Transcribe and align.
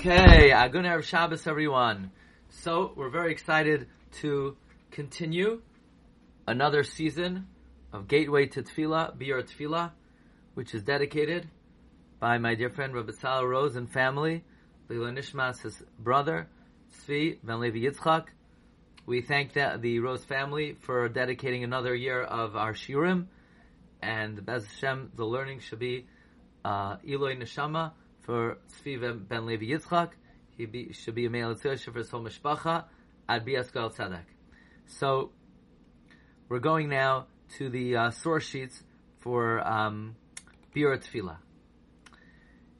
Okay, 0.00 0.54
good 0.70 0.84
Erev 0.84 1.02
Shabbos, 1.02 1.48
everyone. 1.48 2.12
So 2.50 2.92
we're 2.94 3.10
very 3.10 3.32
excited 3.32 3.88
to 4.20 4.56
continue 4.92 5.60
another 6.46 6.84
season 6.84 7.48
of 7.92 8.06
Gateway 8.06 8.46
to 8.46 8.62
Tefillah, 8.62 9.18
Biur 9.18 9.42
Tefillah, 9.42 9.90
which 10.54 10.72
is 10.72 10.84
dedicated 10.84 11.48
by 12.20 12.38
my 12.38 12.54
dear 12.54 12.70
friend 12.70 12.94
Rabbi 12.94 13.10
Sal 13.10 13.44
Rose 13.44 13.74
and 13.74 13.90
family, 13.90 14.44
Lila 14.88 15.10
Nishmas, 15.10 15.62
his 15.62 15.82
brother, 15.98 16.46
Tzvi 17.00 17.38
Ben 17.42 17.58
Levi 17.58 17.78
Yitzchak. 17.78 18.26
We 19.04 19.22
thank 19.22 19.54
the, 19.54 19.78
the 19.80 19.98
Rose 19.98 20.24
family 20.24 20.76
for 20.78 21.08
dedicating 21.08 21.64
another 21.64 21.92
year 21.92 22.22
of 22.22 22.54
our 22.54 22.72
Shirim, 22.72 23.26
and 24.00 24.46
Bez 24.46 24.64
Hashem, 24.64 25.10
the 25.16 25.24
learning 25.24 25.58
should 25.58 25.80
be 25.80 26.06
uh, 26.64 26.98
Neshama 26.98 27.94
for 28.28 28.58
Tzvi 28.84 29.26
Ben 29.26 29.46
Levi 29.46 29.64
Yitzchak. 29.72 30.10
He 30.58 30.66
be, 30.66 30.92
should 30.92 31.14
be 31.14 31.24
a 31.24 31.30
male 31.30 31.54
for 31.54 31.70
his 31.70 32.10
whole 32.10 32.22
mishpacha 32.22 32.84
at 33.26 33.46
Biaskal 33.46 33.96
Tzedek. 33.96 34.26
So 34.84 35.30
we're 36.50 36.58
going 36.58 36.90
now 36.90 37.28
to 37.56 37.70
the 37.70 37.96
uh, 37.96 38.10
source 38.10 38.44
sheets 38.44 38.82
for 39.20 39.66
um, 39.66 40.14
Tefillah. 40.76 41.38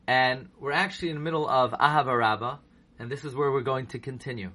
And 0.06 0.50
we're 0.60 0.72
actually 0.72 1.10
in 1.10 1.16
the 1.16 1.22
middle 1.22 1.48
of 1.48 1.70
Ahava 1.70 2.18
Rabbah, 2.18 2.58
and 2.98 3.10
this 3.10 3.24
is 3.24 3.34
where 3.34 3.50
we're 3.50 3.62
going 3.62 3.86
to 3.86 3.98
continue. 3.98 4.50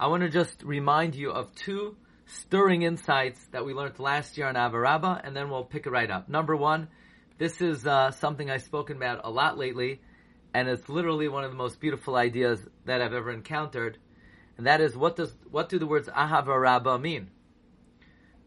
I 0.00 0.08
want 0.08 0.24
to 0.24 0.30
just 0.30 0.64
remind 0.64 1.14
you 1.14 1.30
of 1.30 1.54
two 1.54 1.96
stirring 2.26 2.82
insights 2.82 3.40
that 3.52 3.64
we 3.64 3.72
learned 3.72 4.00
last 4.00 4.36
year 4.36 4.48
on 4.48 4.56
Ahava 4.56 4.82
Rabbah, 4.82 5.20
and 5.22 5.36
then 5.36 5.48
we'll 5.48 5.62
pick 5.62 5.86
it 5.86 5.90
right 5.90 6.10
up. 6.10 6.28
Number 6.28 6.56
one, 6.56 6.88
this 7.38 7.60
is 7.60 7.86
uh, 7.86 8.10
something 8.10 8.50
I've 8.50 8.62
spoken 8.62 8.96
about 8.96 9.20
a 9.22 9.30
lot 9.30 9.56
lately, 9.56 10.00
and 10.54 10.68
it's 10.68 10.88
literally 10.88 11.28
one 11.28 11.44
of 11.44 11.50
the 11.50 11.56
most 11.56 11.80
beautiful 11.80 12.16
ideas 12.16 12.60
that 12.84 13.00
I've 13.00 13.12
ever 13.12 13.30
encountered. 13.30 13.98
And 14.56 14.66
that 14.66 14.80
is, 14.80 14.96
what 14.96 15.16
does 15.16 15.34
what 15.50 15.68
do 15.68 15.78
the 15.78 15.86
words 15.86 16.08
Ahava 16.08 16.60
Rabbah 16.60 16.98
mean? 16.98 17.30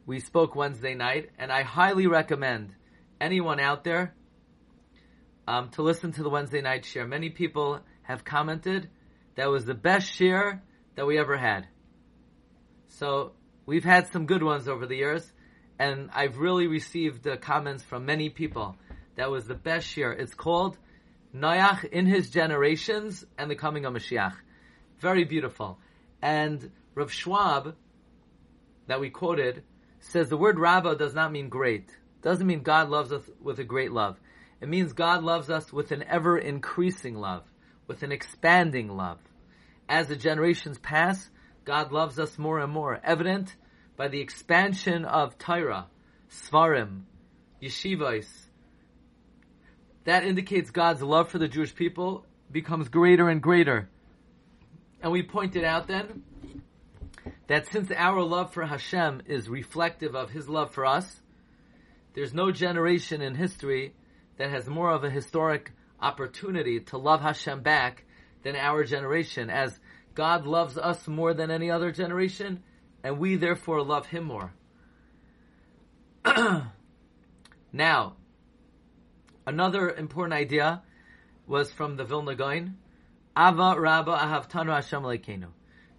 We 0.06 0.20
spoke 0.20 0.56
Wednesday 0.56 0.96
night, 0.96 1.30
and 1.38 1.52
I 1.52 1.62
highly 1.64 2.08
recommend 2.08 2.76
anyone 3.20 3.60
out 3.60 3.84
there 3.84 4.14
um, 5.48 5.70
to 5.70 5.84
listen 5.84 6.12
to 6.14 6.24
the 6.24 6.30
Wednesday 6.30 6.62
night 6.62 6.86
share. 6.86 7.08
Many 7.08 7.30
people 7.30 7.80
have 8.04 8.26
commented 8.26 8.90
that 9.36 9.50
was 9.50 9.66
the 9.66 9.74
best 9.74 10.12
share 10.12 10.64
that 10.96 11.06
we 11.06 11.18
ever 11.18 11.38
had. 11.38 11.68
So 12.88 13.34
we've 13.66 13.84
had 13.84 14.12
some 14.12 14.26
good 14.26 14.44
ones 14.44 14.68
over 14.68 14.86
the 14.86 14.98
years, 14.98 15.32
and 15.80 16.10
I've 16.14 16.38
really 16.38 16.68
received 16.68 17.28
uh, 17.28 17.38
comments 17.38 17.84
from 17.84 18.06
many 18.06 18.30
people 18.30 18.76
that 19.16 19.32
was 19.32 19.46
the 19.46 19.56
best 19.56 19.88
share. 19.88 20.12
It's 20.12 20.34
called 20.34 20.78
Noach 21.36 21.86
in 21.86 22.06
his 22.06 22.30
generations 22.30 23.26
and 23.38 23.50
the 23.50 23.56
coming 23.56 23.86
of 23.86 23.94
Mashiach. 23.94 24.36
Very 25.00 25.24
beautiful. 25.24 25.80
And 26.22 26.72
Rav 26.94 27.12
Schwab, 27.12 27.76
that 28.88 29.00
we 29.00 29.10
quoted, 29.10 29.64
says 30.00 30.30
the 30.30 30.38
word 30.38 30.60
Rabbah 30.60 30.96
does 30.96 31.14
not 31.14 31.32
mean 31.32 31.50
great. 31.50 31.90
Doesn't 32.22 32.46
mean 32.46 32.62
God 32.62 32.90
loves 32.90 33.12
us 33.12 33.24
with 33.42 33.60
a 33.60 33.64
great 33.64 33.92
love. 33.92 34.20
It 34.60 34.70
means 34.70 34.94
God 34.94 35.24
loves 35.24 35.50
us 35.50 35.72
with 35.74 35.92
an 35.92 36.04
ever 36.04 36.38
increasing 36.38 37.16
love, 37.16 37.44
with 37.88 38.04
an 38.04 38.12
expanding 38.12 38.90
love. 38.90 39.20
As 39.90 40.08
the 40.08 40.16
generations 40.16 40.78
pass, 40.78 41.30
God 41.66 41.92
loves 41.92 42.20
us 42.20 42.38
more 42.38 42.60
and 42.60 42.72
more, 42.72 43.00
evident 43.04 43.56
by 43.98 44.08
the 44.08 44.22
expansion 44.22 45.06
of 45.06 45.38
Torah, 45.38 45.88
Svarim, 46.30 47.04
Yeshivas. 47.62 48.28
That 50.06 50.24
indicates 50.24 50.72
God's 50.72 51.02
love 51.02 51.30
for 51.30 51.38
the 51.38 51.48
Jewish 51.48 51.76
people 51.76 52.26
becomes 52.52 52.90
greater 52.90 53.30
and 53.30 53.42
greater. 53.42 53.90
And 55.02 55.12
we 55.12 55.24
pointed 55.24 55.64
out 55.64 55.88
then 55.88 56.24
that 57.48 57.68
since 57.68 57.92
our 57.92 58.22
love 58.24 58.54
for 58.54 58.66
Hashem 58.66 59.24
is 59.26 59.50
reflective 59.50 60.16
of 60.16 60.32
His 60.32 60.50
love 60.50 60.72
for 60.74 60.86
us, 60.86 61.22
there's 62.14 62.34
no 62.34 62.52
generation 62.52 63.22
in 63.22 63.36
history 63.36 63.94
that 64.38 64.50
has 64.50 64.68
more 64.68 64.92
of 64.92 65.04
a 65.04 65.10
historic 65.10 65.72
opportunity 66.02 66.80
to 66.80 66.98
love 66.98 67.22
Hashem 67.22 67.62
back 67.62 68.04
than 68.44 68.56
our 68.56 68.84
generation, 68.84 69.50
as 69.50 69.80
God 70.16 70.46
loves 70.46 70.78
us 70.78 71.08
more 71.08 71.34
than 71.34 71.52
any 71.52 71.70
other 71.70 71.92
generation, 71.92 72.64
and 73.04 73.20
we 73.20 73.36
therefore 73.36 73.84
love 73.84 74.08
Him 74.08 74.24
more. 74.26 74.52
now, 77.72 78.16
another 79.46 79.90
important 79.90 80.34
idea 80.34 80.82
was 81.48 81.72
from 81.72 81.98
the 81.98 82.04
Vilna 82.04 82.36
Gaon, 82.36 82.78
Ava 83.38 83.76
Rabba 83.80 84.12
Ahavtanu 84.18 84.74
Hashem 84.74 85.04
Leikenu. 85.04 85.48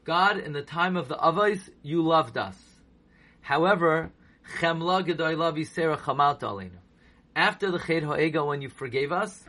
God, 0.04 0.38
in 0.38 0.52
the 0.52 0.62
time 0.62 0.96
of 0.96 1.08
the 1.08 1.16
Avos, 1.16 1.60
you 1.82 2.02
loved 2.02 2.36
us. 2.36 2.56
However, 3.40 4.10
Chemla 4.58 5.04
Gedoyla 5.06 5.54
Visera 5.54 5.96
Chamalta 5.96 6.42
Aleinu. 6.42 6.78
After 7.34 7.70
the 7.70 7.78
Chet 7.78 8.02
Ha'egel, 8.02 8.46
when 8.46 8.62
you 8.62 8.68
forgave 8.68 9.12
us, 9.12 9.44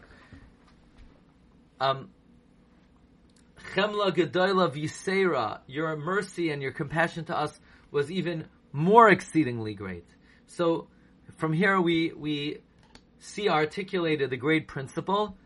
um, 1.79 2.09
Chemla 3.73 4.11
Gedoyla 4.13 4.71
Visera, 4.71 5.61
your 5.67 5.95
mercy 5.95 6.51
and 6.51 6.61
your 6.61 6.71
compassion 6.71 7.25
to 7.25 7.37
us 7.37 7.59
was 7.91 8.11
even 8.11 8.45
more 8.71 9.09
exceedingly 9.09 9.73
great. 9.73 10.05
So, 10.47 10.87
from 11.37 11.53
here 11.53 11.79
we, 11.81 12.11
we 12.15 12.59
see 13.23 13.47
articulated 13.47 14.29
the 14.29 14.37
great 14.37 14.67
principle 14.67 15.37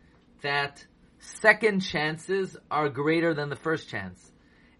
that 0.42 0.84
second 1.20 1.80
chances 1.80 2.56
are 2.70 2.88
greater 2.88 3.34
than 3.34 3.50
the 3.50 3.56
first 3.56 3.88
chance. 3.88 4.32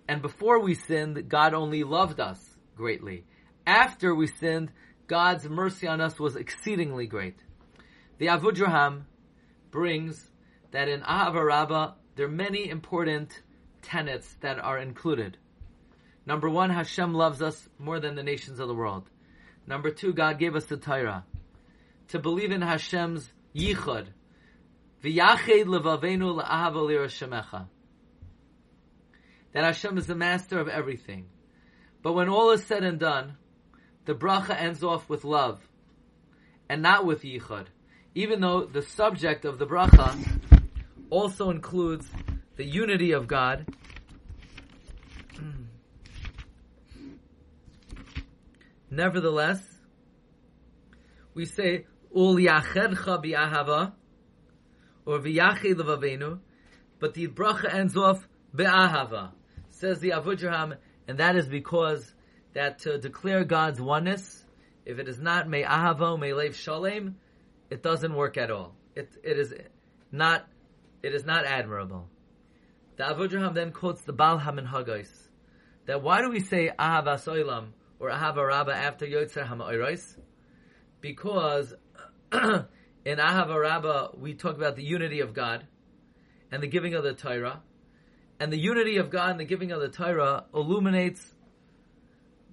And 0.09 0.21
before 0.21 0.61
we 0.61 0.75
sinned, 0.75 1.29
God 1.29 1.55
only 1.55 1.85
loved 1.85 2.19
us 2.19 2.41
greatly. 2.77 3.25
After 3.67 4.15
we 4.15 4.27
sinned, 4.27 4.73
God's 5.07 5.49
mercy 5.49 5.87
on 5.87 6.01
us 6.01 6.19
was 6.19 6.35
exceedingly 6.35 7.07
great. 7.07 7.37
The 8.19 8.27
Avudraham 8.27 9.03
brings 9.71 10.29
that 10.73 10.89
in 10.89 11.01
Ahava 11.03 11.47
Rabbah, 11.47 11.93
there 12.17 12.27
are 12.27 12.31
many 12.31 12.69
important 12.69 13.43
tenets 13.83 14.35
that 14.41 14.59
are 14.59 14.79
included. 14.79 15.39
Number 16.27 16.51
one, 16.51 16.71
Hashem 16.71 17.15
loves 17.15 17.43
us 17.43 17.69
more 17.79 18.01
than 18.01 18.17
the 18.17 18.25
nations 18.25 18.59
of 18.59 18.67
the 18.67 18.75
world. 18.75 19.09
Number 19.69 19.91
two, 19.91 20.13
God 20.13 20.41
gave 20.41 20.57
us 20.57 20.65
the 20.65 20.77
Torah. 20.77 21.25
To 22.09 22.19
believe 22.19 22.53
in 22.53 22.63
Hashem's 22.63 23.31
yichud. 23.55 24.07
V'yached 25.03 25.65
levavenu 25.65 26.43
lirashemecha 26.43 27.69
that 29.53 29.65
Hashem 29.65 29.99
is 29.99 30.07
the 30.07 30.15
master 30.15 30.61
of 30.61 30.69
everything. 30.69 31.27
But 32.03 32.13
when 32.13 32.29
all 32.29 32.51
is 32.51 32.65
said 32.65 32.85
and 32.85 32.99
done, 32.99 33.37
the 34.05 34.15
bracha 34.15 34.57
ends 34.57 34.83
off 34.83 35.09
with 35.09 35.25
love, 35.25 35.61
and 36.69 36.83
not 36.83 37.05
with 37.05 37.23
yichud. 37.23 37.67
Even 38.15 38.41
though 38.41 38.65
the 38.65 38.83
subject 38.83 39.45
of 39.45 39.59
the 39.59 39.67
bracha 39.67 40.17
also 41.11 41.51
includes 41.51 42.09
the 42.57 42.65
unity 42.65 43.13
of 43.13 43.27
God. 43.27 43.67
Hmm. 45.37 45.65
Nevertheless, 48.91 49.63
we 51.35 51.47
say 51.47 51.87
ul 52.15 52.37
yachedcha 52.37 53.25
bi'ahava 53.25 53.93
or 55.07 55.19
v'yachid 55.19 55.75
levavenu, 55.75 56.39
but 56.99 57.15
the 57.15 57.29
bracha 57.29 57.73
ends 57.73 57.97
off 57.97 58.29
be'ahava 58.55 59.33
says 59.79 60.01
the 60.01 60.11
Avudraham, 60.11 60.77
and 61.07 61.19
that 61.19 61.37
is 61.37 61.47
because 61.47 62.15
that 62.55 62.81
to 62.81 62.99
declare 62.99 63.45
God's 63.45 63.81
oneness, 63.81 64.45
if 64.85 64.99
it 64.99 65.09
is 65.09 65.19
not 65.19 65.47
ahavo 65.47 66.19
me 66.19 66.33
lev 66.33 66.57
shalem, 66.57 67.17
it 67.71 67.83
doesn't 67.83 68.15
work 68.15 68.37
at 68.37 68.51
all. 68.51 68.75
It 68.97 69.09
it 69.23 69.39
is 69.39 69.55
not 70.11 70.47
it 71.03 71.15
is 71.15 71.25
not 71.25 71.45
admirable. 71.45 72.09
The 72.97 73.05
Avudraham 73.05 73.55
then 73.55 73.71
quotes 73.71 74.03
the 74.03 74.13
Baal 74.13 74.41
HaMinhagos 74.41 75.09
that 75.87 76.03
why 76.03 76.23
do 76.23 76.31
we 76.31 76.41
say 76.41 76.71
ahava 76.77 77.15
soilam 77.15 77.69
or 78.01 78.11
ahava 78.11 78.47
rabba 78.47 78.75
after 78.75 79.07
yotzer 79.07 79.47
ha'ma'oros? 79.47 80.17
Because 81.01 81.75
in 82.33 83.19
ahava 83.19 83.59
rabba 83.61 84.11
we 84.17 84.35
talk 84.35 84.57
about 84.57 84.77
the 84.77 84.85
unity 84.85 85.21
of 85.21 85.33
God 85.35 85.67
and 86.51 86.63
the 86.63 86.67
giving 86.67 86.95
of 86.95 87.05
the 87.05 87.15
Torah, 87.15 87.63
and 88.41 88.53
the 88.53 88.59
unity 88.59 88.97
of 88.97 89.11
God 89.11 89.31
and 89.31 89.41
the 89.41 89.45
giving 89.45 89.73
of 89.73 89.81
the 89.81 89.89
Torah 89.89 90.45
illuminates 90.55 91.35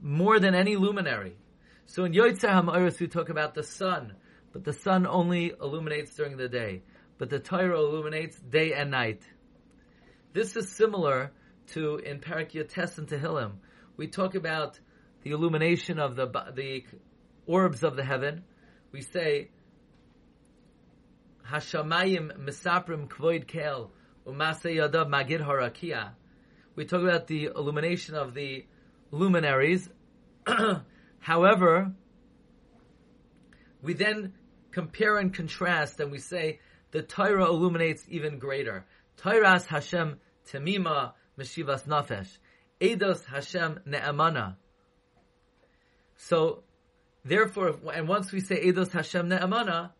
more 0.01 0.39
than 0.39 0.55
any 0.55 0.75
luminary. 0.75 1.37
So 1.85 2.03
in 2.03 2.13
Yotzer 2.13 2.49
HaMa'aris 2.49 2.99
we 2.99 3.07
talk 3.07 3.29
about 3.29 3.53
the 3.53 3.63
sun, 3.63 4.13
but 4.51 4.63
the 4.63 4.73
sun 4.73 5.05
only 5.07 5.53
illuminates 5.61 6.15
during 6.15 6.37
the 6.37 6.49
day, 6.49 6.83
but 7.17 7.29
the 7.29 7.39
Torah 7.39 7.77
illuminates 7.77 8.37
day 8.39 8.73
and 8.73 8.91
night. 8.91 9.21
This 10.33 10.55
is 10.55 10.69
similar 10.69 11.31
to 11.67 11.97
in 11.97 12.19
Parak 12.19 12.51
Yotes 12.51 12.97
and 12.97 13.07
Tehillim. 13.07 13.53
We 13.97 14.07
talk 14.07 14.35
about 14.35 14.79
the 15.23 15.31
illumination 15.31 15.99
of 15.99 16.15
the 16.15 16.27
the 16.27 16.83
orbs 17.45 17.83
of 17.83 17.95
the 17.95 18.03
heaven. 18.03 18.43
We 18.91 19.01
say 19.01 19.51
Hashamayim 21.49 22.37
Misaprim 22.39 23.07
Kvoid 23.07 23.47
Kel 23.47 23.91
Umase 24.25 24.75
Yadav 24.75 25.07
Magid 25.07 25.45
Harakia. 25.45 26.11
We 26.75 26.85
talk 26.85 27.01
about 27.01 27.27
the 27.27 27.45
illumination 27.55 28.15
of 28.15 28.33
the 28.33 28.65
luminaries. 29.11 29.89
However, 31.19 31.91
we 33.81 33.93
then 33.93 34.33
compare 34.71 35.17
and 35.17 35.33
contrast 35.33 35.99
and 35.99 36.11
we 36.11 36.17
say 36.17 36.59
the 36.91 37.03
Torah 37.03 37.45
illuminates 37.45 38.05
even 38.09 38.39
greater. 38.39 38.85
Toras 39.17 39.65
Hashem 39.67 40.19
Temima 40.51 41.13
Meshivas 41.37 41.85
Nafesh. 41.85 42.37
Eidos 42.81 43.23
Hashem 43.25 43.79
Ne'amana. 43.87 44.55
So, 46.17 46.63
therefore, 47.23 47.75
and 47.93 48.07
once 48.07 48.31
we 48.31 48.39
say 48.39 48.65
Eidos 48.65 48.91
Hashem 48.91 49.29
Ne'amana, 49.29 49.91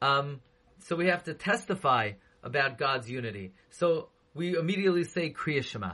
um, 0.00 0.40
so 0.84 0.96
we 0.96 1.06
have 1.06 1.24
to 1.24 1.34
testify 1.34 2.12
about 2.42 2.76
God's 2.76 3.10
unity. 3.10 3.54
So 3.70 4.10
we 4.34 4.56
immediately 4.56 5.04
say 5.04 5.32
Kriya 5.32 5.64
Shema. 5.64 5.92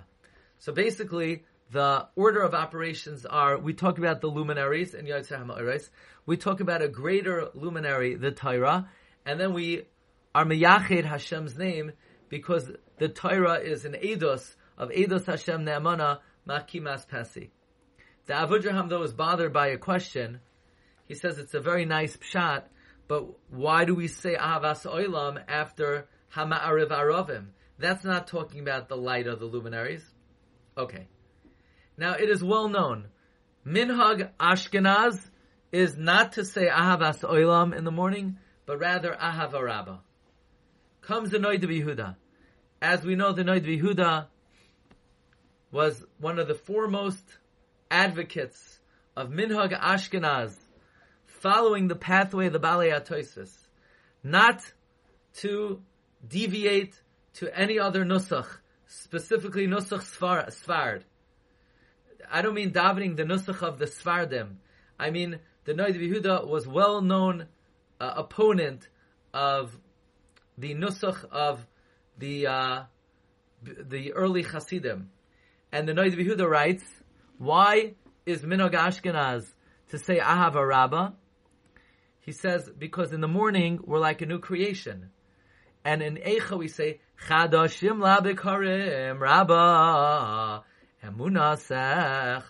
So 0.58 0.72
basically, 0.72 1.44
the 1.70 2.08
order 2.16 2.42
of 2.42 2.54
operations 2.54 3.24
are, 3.24 3.56
we 3.56 3.72
talk 3.72 3.98
about 3.98 4.20
the 4.20 4.26
luminaries 4.26 4.94
in 4.94 5.06
Yotze 5.06 5.30
HaMa'aris, 5.30 5.88
we 6.26 6.36
talk 6.36 6.60
about 6.60 6.82
a 6.82 6.88
greater 6.88 7.50
luminary, 7.54 8.16
the 8.16 8.32
Torah, 8.32 8.88
and 9.24 9.38
then 9.38 9.52
we 9.52 9.82
are 10.34 10.44
Meyached 10.44 11.04
Hashem's 11.04 11.56
name 11.56 11.92
because 12.28 12.68
the 12.98 13.08
Torah 13.08 13.60
is 13.60 13.84
an 13.84 13.92
Eidos 13.92 14.56
of 14.76 14.90
Eidos 14.90 15.26
Hashem 15.26 15.64
Ne'amana 15.64 16.18
Makimas 16.48 17.06
Pesi. 17.06 17.50
The 18.26 18.32
Avudraham 18.32 18.88
though 18.88 19.02
is 19.02 19.12
bothered 19.12 19.52
by 19.52 19.68
a 19.68 19.78
question. 19.78 20.40
He 21.06 21.14
says 21.14 21.38
it's 21.38 21.54
a 21.54 21.60
very 21.60 21.84
nice 21.84 22.16
pshat, 22.16 22.64
but 23.10 23.26
why 23.50 23.84
do 23.84 23.96
we 23.96 24.06
say 24.06 24.36
Ahavas 24.36 24.86
Oilam 24.86 25.42
after 25.48 26.06
Hama'ariv 26.32 26.90
Aravim? 26.90 27.46
That's 27.76 28.04
not 28.04 28.28
talking 28.28 28.60
about 28.60 28.88
the 28.88 28.96
light 28.96 29.26
of 29.26 29.40
the 29.40 29.46
luminaries. 29.46 30.04
Okay. 30.78 31.08
Now 31.96 32.12
it 32.12 32.30
is 32.30 32.40
well 32.40 32.68
known, 32.68 33.08
Minhag 33.66 34.30
Ashkenaz 34.38 35.18
is 35.72 35.96
not 35.96 36.34
to 36.34 36.44
say 36.44 36.68
Ahavas 36.68 37.28
Oilam 37.28 37.76
in 37.76 37.82
the 37.82 37.90
morning, 37.90 38.38
but 38.64 38.78
rather 38.78 39.10
Ahavarabba. 39.10 39.98
Comes 41.00 41.30
the 41.30 41.38
Noid 41.38 41.64
Yehuda. 41.64 42.14
As 42.80 43.02
we 43.02 43.16
know, 43.16 43.32
the 43.32 43.42
Noid 43.42 43.66
Yehuda 43.66 44.28
was 45.72 46.00
one 46.20 46.38
of 46.38 46.46
the 46.46 46.54
foremost 46.54 47.24
advocates 47.90 48.78
of 49.16 49.30
Minhag 49.30 49.76
Ashkenaz, 49.76 50.54
following 51.40 51.88
the 51.88 51.96
pathway 51.96 52.46
of 52.46 52.52
the 52.52 52.60
Balei 52.60 52.92
Atoisis, 52.92 53.50
not 54.22 54.60
to 55.38 55.80
deviate 56.26 57.00
to 57.34 57.58
any 57.58 57.78
other 57.78 58.04
nusach, 58.04 58.46
specifically 58.86 59.66
nusach 59.66 60.02
Sfard. 60.02 61.02
I 62.30 62.42
don't 62.42 62.54
mean 62.54 62.72
davening 62.72 63.16
the 63.16 63.24
nusach 63.24 63.62
of 63.62 63.78
the 63.78 63.86
Sfardim. 63.86 64.56
I 64.98 65.10
mean 65.10 65.38
the 65.64 65.72
Noid 65.72 65.96
Yehuda 65.96 66.46
was 66.46 66.66
well-known 66.66 67.46
uh, 68.00 68.12
opponent 68.16 68.88
of 69.32 69.76
the 70.58 70.74
nusach 70.74 71.24
of 71.30 71.66
the 72.18 72.46
uh, 72.46 72.82
the 73.62 74.12
early 74.12 74.42
Hasidim. 74.42 75.10
And 75.72 75.88
the 75.88 75.92
Noid 75.92 76.16
Yehuda 76.16 76.48
writes, 76.48 76.84
why 77.38 77.94
is 78.26 78.42
Minog 78.42 78.72
Ashkenaz 78.72 79.46
to 79.90 79.98
say 79.98 80.18
Ahava 80.18 80.66
Rabbah? 80.66 81.12
He 82.30 82.34
says, 82.34 82.70
because 82.78 83.12
in 83.12 83.20
the 83.20 83.26
morning 83.26 83.80
we're 83.84 83.98
like 83.98 84.22
a 84.22 84.26
new 84.26 84.38
creation. 84.38 85.10
And 85.84 86.00
in 86.00 86.14
Eicha 86.14 86.56
we 86.56 86.68
say, 86.68 87.00
Chadashim 87.26 87.98
labikarim 87.98 89.18
Rabbah 89.18 90.60
Emunasecha. 91.04 92.46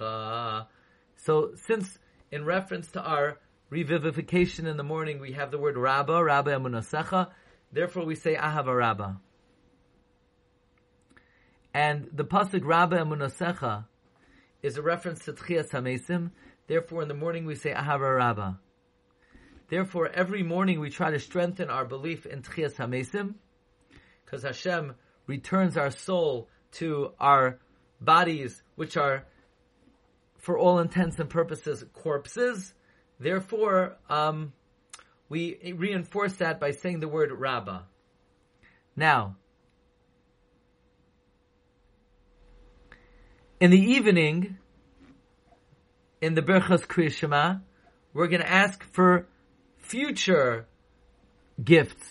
So 1.17 1.53
since 1.55 1.99
in 2.31 2.45
reference 2.45 2.91
to 2.91 3.01
our 3.01 3.39
revivification 3.73 4.67
in 4.67 4.77
the 4.77 4.83
morning 4.83 5.19
we 5.19 5.33
have 5.33 5.51
the 5.51 5.57
word 5.57 5.79
Rabbah, 5.79 6.21
Rabbah 6.21 6.51
Emunasecha, 6.51 7.29
therefore 7.73 8.05
we 8.05 8.17
say 8.17 8.35
Ahava 8.37 8.77
Rabbah. 8.77 9.15
And 11.73 12.11
the 12.13 12.27
pasuk 12.27 12.67
Rabba 12.67 12.99
Emunasecha 12.99 13.87
is 14.63 14.77
a 14.77 14.83
reference 14.83 15.25
to 15.25 15.33
Tchias 15.33 15.71
Hamesim. 15.71 16.33
Therefore, 16.67 17.01
in 17.01 17.09
the 17.09 17.15
morning 17.15 17.47
we 17.47 17.55
say 17.55 17.73
Ahava 17.73 18.15
Rabba. 18.19 18.61
Therefore, 19.71 20.11
every 20.13 20.43
morning 20.43 20.81
we 20.81 20.91
try 20.91 21.13
to 21.13 21.21
strengthen 21.21 21.71
our 21.71 21.85
belief 21.85 22.27
in 22.27 22.43
Tchias 22.43 22.75
Hamesim, 22.75 23.35
because 24.25 24.43
Hashem 24.43 24.95
returns 25.29 25.77
our 25.77 25.93
soul 25.93 26.49
to 26.73 27.13
our 27.21 27.61
bodies, 28.01 28.63
which 28.75 28.97
are, 28.97 29.25
for 30.39 30.59
all 30.59 30.81
intents 30.81 31.21
and 31.21 31.31
purposes, 31.31 31.85
corpses. 31.93 32.75
Therefore, 33.21 33.97
um, 34.09 34.53
we 35.29 35.75
reinforce 35.77 36.35
that 36.35 36.59
by 36.59 36.73
saying 36.73 36.99
the 36.99 37.09
word 37.09 37.31
Rabba. 37.31 37.87
Now, 38.97 39.37
In 43.61 43.71
the 43.71 43.79
evening, 43.79 44.57
in 46.23 46.35
the 46.35 46.41
Berchas 46.41 46.87
Kriyashema, 46.87 47.61
we're 48.15 48.29
going 48.29 48.41
to 48.41 48.51
ask 48.51 48.83
for 48.83 49.27
future 49.91 50.67
gifts. 51.63 52.07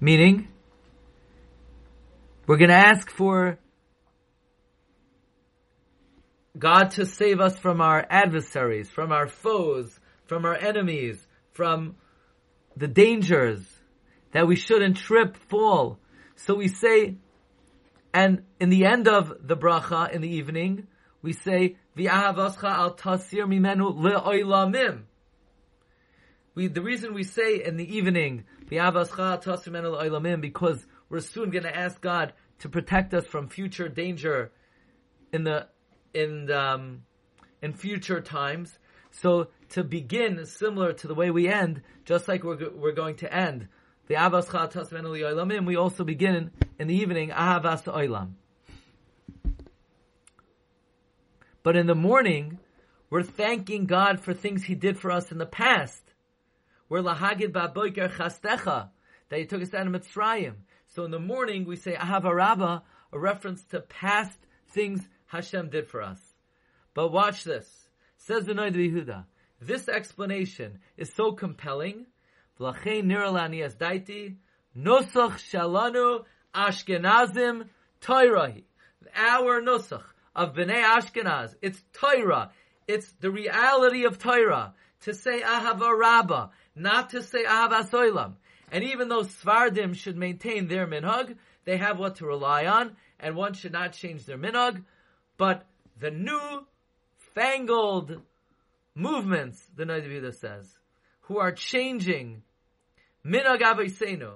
Meaning, 0.00 0.48
we're 2.46 2.56
going 2.56 2.70
to 2.70 2.74
ask 2.74 3.10
for 3.10 3.58
God 6.58 6.92
to 6.92 7.04
save 7.04 7.38
us 7.38 7.58
from 7.58 7.82
our 7.82 8.04
adversaries, 8.08 8.88
from 8.88 9.12
our 9.12 9.28
foes, 9.28 10.00
from 10.24 10.46
our 10.46 10.56
enemies, 10.56 11.18
from 11.52 11.96
the 12.78 12.88
dangers, 12.88 13.60
that 14.32 14.46
we 14.48 14.56
shouldn't 14.56 14.96
trip, 14.96 15.36
fall, 15.50 15.98
so 16.34 16.54
we 16.54 16.68
say, 16.68 17.16
and 18.14 18.42
in 18.58 18.70
the 18.70 18.86
end 18.86 19.06
of 19.06 19.46
the 19.46 19.56
bracha 19.56 20.10
in 20.10 20.22
the 20.22 20.34
evening, 20.34 20.86
we 21.22 21.32
say, 21.32 21.76
al 21.98 22.34
tasir 22.34 23.46
mimenu 23.46 23.94
le'oilamim. 23.96 25.02
We, 26.54 26.66
the 26.66 26.82
reason 26.82 27.14
we 27.14 27.24
say 27.24 27.62
in 27.64 27.76
the 27.76 27.96
evening, 27.96 28.44
al 28.72 28.92
tasir 28.92 29.68
mimenu 29.68 29.98
le'oilamim, 29.98 30.40
because 30.40 30.84
we're 31.08 31.20
soon 31.20 31.50
going 31.50 31.64
to 31.64 31.76
ask 31.76 32.00
God 32.00 32.32
to 32.60 32.68
protect 32.68 33.14
us 33.14 33.26
from 33.26 33.48
future 33.48 33.88
danger 33.88 34.52
in 35.32 35.44
the, 35.44 35.66
in 36.14 36.46
the, 36.46 36.60
um, 36.60 37.02
in 37.62 37.72
future 37.72 38.20
times. 38.20 38.78
So 39.10 39.48
to 39.70 39.84
begin 39.84 40.44
similar 40.46 40.92
to 40.92 41.06
the 41.06 41.14
way 41.14 41.30
we 41.30 41.48
end, 41.48 41.82
just 42.04 42.28
like 42.28 42.44
we're, 42.44 42.70
we're 42.70 42.92
going 42.92 43.16
to 43.16 43.32
end, 43.32 43.68
the 44.06 44.14
Avas 44.14 44.46
Oilamim, 44.46 45.66
we 45.66 45.76
also 45.76 46.04
begin 46.04 46.50
in 46.78 46.88
the 46.88 46.94
evening 46.94 47.30
Ahavas 47.30 47.84
Oilam. 47.84 48.32
But 51.62 51.76
in 51.76 51.86
the 51.86 51.94
morning, 51.94 52.58
we're 53.10 53.22
thanking 53.22 53.86
God 53.86 54.20
for 54.20 54.32
things 54.32 54.64
He 54.64 54.74
did 54.74 54.98
for 54.98 55.10
us 55.10 55.30
in 55.30 55.38
the 55.38 55.46
past. 55.46 56.02
We're 56.88 57.02
lahagid 57.02 57.52
ba'boiker 57.52 58.10
chastecha, 58.10 58.88
that 59.28 59.38
He 59.38 59.46
took 59.46 59.62
us 59.62 59.74
out 59.74 59.86
of 59.86 59.92
Mitzrayim. 59.92 60.54
So 60.88 61.04
in 61.04 61.10
the 61.10 61.20
morning, 61.20 61.64
we 61.64 61.76
say 61.76 61.94
Ahava 61.94 62.34
Rabbah, 62.34 62.80
a 63.12 63.18
reference 63.18 63.62
to 63.66 63.80
past 63.80 64.38
things 64.70 65.06
Hashem 65.26 65.70
did 65.70 65.88
for 65.88 66.02
us. 66.02 66.20
But 66.94 67.12
watch 67.12 67.44
this. 67.44 67.68
Says 68.16 68.46
the 68.46 68.54
Noid 68.54 68.74
Yehuda. 68.74 69.24
This 69.60 69.88
explanation 69.88 70.78
is 70.96 71.12
so 71.12 71.32
compelling 71.32 72.06
V'lachein 72.58 73.04
niralani 73.04 73.70
daiti, 73.76 74.36
nusach 74.76 75.38
shalanu 75.50 76.24
Ashkenazim 76.54 77.68
Toirahi. 78.00 78.64
Our 79.14 79.62
nusach 79.62 80.02
of 80.34 80.54
Bnei 80.54 80.82
Ashkenaz, 80.82 81.54
it's 81.62 81.82
Torah. 81.92 82.50
It's 82.86 83.10
the 83.20 83.30
reality 83.30 84.04
of 84.04 84.18
Torah. 84.18 84.74
To 85.02 85.14
say 85.14 85.40
Ahava 85.40 85.96
Rabbah, 85.98 86.48
not 86.74 87.10
to 87.10 87.22
say 87.22 87.44
Ahava 87.44 87.88
Soilam. 87.88 88.34
And 88.70 88.84
even 88.84 89.08
though 89.08 89.22
Sfardim 89.22 89.94
should 89.94 90.16
maintain 90.16 90.68
their 90.68 90.86
minhag, 90.86 91.36
they 91.64 91.78
have 91.78 91.98
what 91.98 92.16
to 92.16 92.26
rely 92.26 92.66
on, 92.66 92.96
and 93.18 93.34
one 93.34 93.54
should 93.54 93.72
not 93.72 93.92
change 93.92 94.26
their 94.26 94.38
minhag. 94.38 94.84
But 95.38 95.66
the 95.98 96.10
new 96.10 96.66
fangled 97.34 98.20
movements, 98.94 99.60
the 99.74 99.84
Noidavida 99.84 100.34
says, 100.34 100.76
who 101.22 101.38
are 101.38 101.52
changing 101.52 102.42
minhag 103.24 103.60
Avaisenu. 103.60 104.34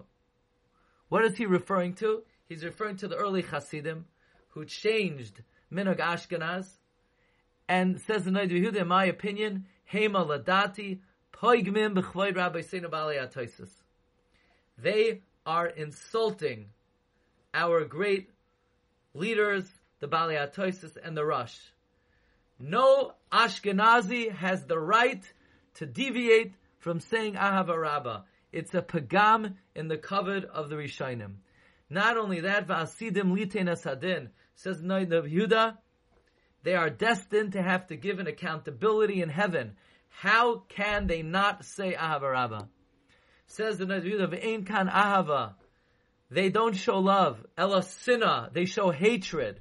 What 1.08 1.24
is 1.24 1.36
he 1.36 1.46
referring 1.46 1.94
to? 1.94 2.22
He's 2.48 2.64
referring 2.64 2.96
to 2.96 3.08
the 3.08 3.16
early 3.16 3.42
Hasidim 3.42 4.06
who 4.48 4.64
changed 4.64 5.42
Minag 5.74 5.98
Ashkenaz 5.98 6.66
and 7.68 8.00
says 8.00 8.24
the 8.24 8.30
Noid 8.30 8.50
Yehuda, 8.50 8.82
in 8.82 8.88
my 8.88 9.06
opinion, 9.06 9.66
Hema 9.92 10.26
Ladati 10.26 11.00
Poigmim 11.32 11.96
Rabbi 12.36 12.60
Atoisis. 12.60 13.70
They 14.78 15.22
are 15.44 15.66
insulting 15.66 16.66
our 17.52 17.84
great 17.84 18.30
leaders, 19.14 19.68
the 20.00 20.08
Bali 20.08 20.34
Atoisis 20.34 20.96
and 21.02 21.16
the 21.16 21.24
Rosh. 21.24 21.56
No 22.58 23.14
Ashkenazi 23.32 24.30
has 24.30 24.64
the 24.64 24.78
right 24.78 25.22
to 25.74 25.86
deviate 25.86 26.54
from 26.78 27.00
saying 27.00 27.34
Ahava 27.34 27.80
Rabbah. 27.80 28.20
It's 28.52 28.74
a 28.74 28.82
pagam 28.82 29.54
in 29.74 29.88
the 29.88 29.96
covet 29.96 30.44
of 30.44 30.68
the 30.68 30.76
Rishonim. 30.76 31.34
Not 31.90 32.16
only 32.16 32.40
that, 32.40 32.66
Va'asidim 32.68 33.36
litena 33.36 33.76
sadin, 33.76 34.28
says 34.54 34.80
the 34.80 34.86
Noid 34.86 35.12
of 35.12 35.24
Yehuda, 35.24 35.76
they 36.62 36.74
are 36.74 36.90
destined 36.90 37.52
to 37.52 37.62
have 37.62 37.86
to 37.88 37.96
give 37.96 38.18
an 38.18 38.26
accountability 38.26 39.20
in 39.20 39.28
heaven. 39.28 39.76
How 40.08 40.60
can 40.68 41.06
they 41.06 41.22
not 41.22 41.64
say 41.64 41.94
Ahava 41.94 42.32
Rabbah? 42.32 42.64
Says 43.46 43.78
the 43.78 43.84
Noid 43.84 44.22
of 44.22 44.32
Ein 44.32 44.64
Kan 44.64 44.88
Ahava. 44.88 45.54
They 46.30 46.48
don't 46.48 46.74
show 46.74 46.98
love. 46.98 47.44
Ela 47.56 47.82
Sina, 47.82 48.50
they 48.52 48.64
show 48.64 48.90
hatred. 48.90 49.60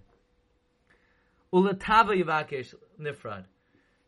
Ulatava 1.53 2.15
Yivakesh 2.15 2.73
Nifrad. 2.99 3.45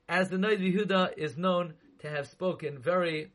As 0.08 0.30
the 0.30 0.38
Noid 0.38 0.60
Yehuda 0.60 1.18
is 1.18 1.38
known 1.38 1.74
to 2.00 2.10
have 2.10 2.28
spoken 2.28 2.80
very 2.80 3.32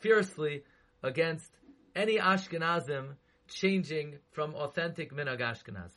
fiercely 0.00 0.62
against 1.02 1.50
any 1.94 2.18
Ashkenazim 2.18 3.14
changing 3.48 4.16
from 4.32 4.54
authentic 4.54 5.12
Minag 5.12 5.40
Ashkenaz. 5.40 5.92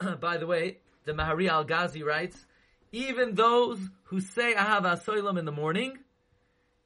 By 0.20 0.36
the 0.36 0.46
way, 0.46 0.78
the 1.04 1.12
Mahari 1.12 1.48
Al 1.48 1.64
Ghazi 1.64 2.02
writes, 2.02 2.46
even 2.92 3.34
those 3.34 3.78
who 4.04 4.20
say 4.20 4.54
Ahavas 4.54 5.04
Oilam 5.04 5.38
in 5.38 5.44
the 5.44 5.52
morning 5.52 5.98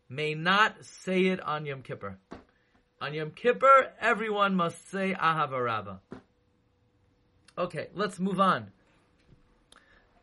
may 0.09 0.35
not 0.35 0.85
say 0.85 1.27
it 1.27 1.41
on 1.41 1.67
Yom 1.67 1.83
Kippur. 1.83 2.19
On 3.01 3.13
Yom 3.13 3.31
Kippur, 3.31 3.93
everyone 4.01 4.55
must 4.55 4.91
say 4.91 5.15
Ahav 5.15 5.51
Rabbah. 5.51 5.99
Okay, 7.59 7.89
let's 7.95 8.19
move 8.19 8.41
on. 8.41 8.69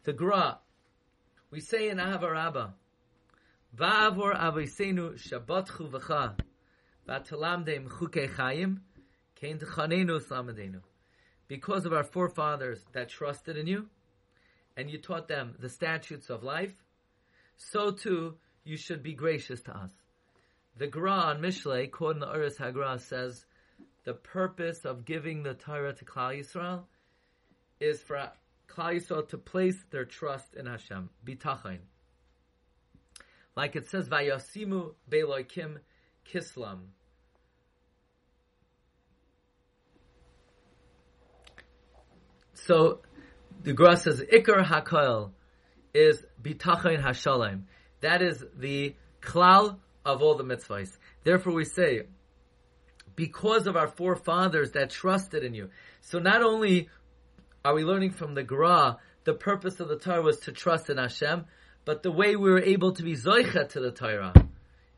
The 0.03 0.13
Gra. 0.13 0.59
We 1.51 1.59
say 1.59 1.89
in 1.89 1.97
Ahav 1.97 2.21
Rabbah, 2.21 2.69
Va'avor 3.77 4.35
avisenu 4.35 5.13
shabatchu 5.13 5.91
v'cha 5.91 6.35
v'atalamdem 7.07 7.87
chukei 7.87 8.29
chayim 8.29 8.79
kein 9.39 9.59
t'chanenu 9.59 10.19
slamadenu. 10.19 10.81
Because 11.49 11.85
of 11.85 11.91
our 11.91 12.03
forefathers 12.03 12.79
that 12.93 13.09
trusted 13.09 13.57
in 13.57 13.67
you, 13.67 13.87
and 14.77 14.89
you 14.89 14.97
taught 14.97 15.27
them 15.27 15.55
the 15.59 15.67
statutes 15.67 16.29
of 16.29 16.43
life, 16.43 16.73
so 17.57 17.91
too 17.91 18.35
you 18.63 18.77
should 18.77 19.03
be 19.03 19.13
gracious 19.13 19.61
to 19.63 19.75
us. 19.75 19.91
The 20.77 20.87
Gra 20.87 21.11
on 21.11 21.41
Mishlei, 21.41 21.91
quoting 21.91 22.21
the 22.21 22.27
Uris 22.27 22.57
Hagra, 22.57 23.01
says 23.01 23.45
the 24.05 24.13
purpose 24.13 24.85
of 24.85 25.03
giving 25.03 25.43
the 25.43 25.55
Torah 25.55 25.93
to 25.93 26.05
Klal 26.05 26.39
Yisrael 26.39 26.83
is 27.79 28.01
for 28.01 28.31
Klal 28.69 28.95
Yisrael 28.95 29.27
to 29.29 29.37
place 29.37 29.83
their 29.89 30.05
trust 30.05 30.55
in 30.55 30.67
Hashem, 30.67 31.09
bitachon. 31.25 31.79
Like 33.55 33.75
it 33.75 33.89
says, 33.89 34.07
Vayasimu 34.07 34.93
Beloikim 35.11 35.79
Kislam. 36.31 36.79
So 42.69 42.99
the 43.63 43.73
Gra 43.73 43.97
says 43.97 44.21
Ikar 44.21 44.63
Hakoil 44.63 45.31
is 45.91 46.23
Bitachon 46.39 47.01
Hashalem. 47.01 47.63
That 48.01 48.21
is 48.21 48.45
the 48.55 48.95
klal 49.23 49.77
of 50.05 50.21
all 50.21 50.35
the 50.35 50.43
mitzvahs. 50.43 50.95
Therefore, 51.23 51.53
we 51.53 51.65
say 51.65 52.03
because 53.15 53.65
of 53.65 53.75
our 53.75 53.87
forefathers 53.87 54.73
that 54.73 54.91
trusted 54.91 55.43
in 55.43 55.55
you. 55.55 55.71
So 56.01 56.19
not 56.19 56.43
only 56.43 56.89
are 57.65 57.73
we 57.73 57.83
learning 57.83 58.11
from 58.11 58.35
the 58.35 58.43
Gra, 58.43 58.99
the 59.23 59.33
purpose 59.33 59.79
of 59.79 59.87
the 59.87 59.97
Torah 59.97 60.21
was 60.21 60.37
to 60.41 60.51
trust 60.51 60.91
in 60.91 60.97
Hashem, 60.97 61.45
but 61.85 62.03
the 62.03 62.11
way 62.11 62.35
we 62.35 62.51
were 62.51 62.61
able 62.61 62.91
to 62.91 63.01
be 63.01 63.15
zoicha 63.15 63.67
to 63.69 63.79
the 63.79 63.91
Torah 63.91 64.33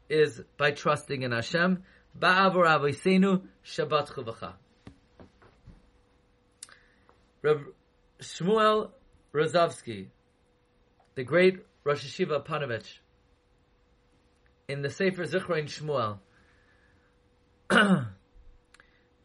is 0.10 0.42
by 0.58 0.72
trusting 0.72 1.22
in 1.22 1.32
Hashem. 1.32 1.84
Ba'avor 2.20 2.68
avoisenu 2.68 3.44
Shabbat 3.64 4.10
chuvacha. 4.10 4.56
Rav 7.42 7.64
Shmuel 8.20 8.92
Rozovsky, 9.34 10.08
the 11.16 11.24
great 11.24 11.66
Rosh 11.84 12.06
Yeshiva 12.06 12.46
Panovich, 12.46 13.00
in 14.68 14.82
the 14.82 14.90
Sefer 14.90 15.26
Zichron 15.26 15.66
Shmuel, 15.66 16.20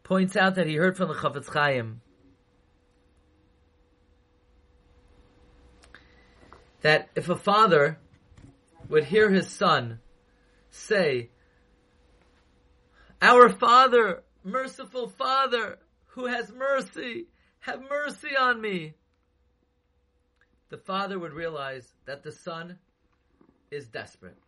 points 0.02 0.36
out 0.36 0.54
that 0.54 0.66
he 0.66 0.76
heard 0.76 0.96
from 0.96 1.08
the 1.08 1.14
Chafetz 1.14 1.48
Chaim 1.48 2.00
that 6.82 7.08
if 7.16 7.28
a 7.28 7.36
father 7.36 7.98
would 8.88 9.04
hear 9.04 9.30
his 9.30 9.48
son 9.48 9.98
say, 10.70 11.30
Our 13.20 13.48
Father, 13.48 14.22
merciful 14.44 15.08
Father, 15.08 15.78
who 16.08 16.26
has 16.26 16.52
mercy, 16.52 17.26
have 17.66 17.82
mercy 17.90 18.36
on 18.38 18.60
me. 18.60 18.94
The 20.68 20.76
father 20.78 21.18
would 21.18 21.32
realize 21.32 21.86
that 22.06 22.22
the 22.22 22.30
son 22.30 22.78
is 23.72 23.88
desperate. 23.88 24.38